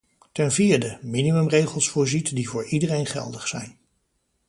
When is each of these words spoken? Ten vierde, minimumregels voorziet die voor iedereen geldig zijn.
Ten 0.31 0.51
vierde, 0.51 0.97
minimumregels 1.01 1.89
voorziet 1.89 2.35
die 2.35 2.49
voor 2.49 2.65
iedereen 2.65 3.05
geldig 3.05 3.47
zijn. 3.47 3.77